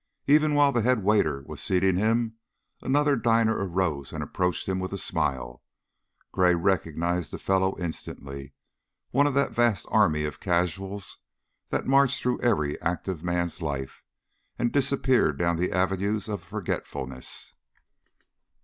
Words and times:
Even 0.25 0.55
while 0.55 0.71
the 0.71 0.81
head 0.81 1.03
waiter 1.03 1.43
was 1.45 1.61
seating 1.61 1.95
him, 1.95 2.33
another 2.81 3.15
diner 3.15 3.57
arose 3.63 4.11
and 4.11 4.23
approached 4.23 4.67
him 4.67 4.79
with 4.79 4.91
a 4.93 4.97
smile. 4.97 5.61
Gray 6.31 6.55
recognized 6.55 7.29
the 7.29 7.37
fellow 7.37 7.75
instantly 7.77 8.55
one 9.11 9.27
of 9.27 9.35
that 9.35 9.51
vast 9.51 9.85
army 9.91 10.23
of 10.23 10.39
casuals 10.39 11.17
that 11.69 11.85
march 11.85 12.19
through 12.19 12.41
every 12.41 12.81
active 12.81 13.23
man's 13.23 13.61
life 13.61 14.01
and 14.57 14.71
disappear 14.71 15.31
down 15.33 15.57
the 15.57 15.71
avenues 15.71 16.27
of 16.27 16.41
forgetfulness. 16.41 17.53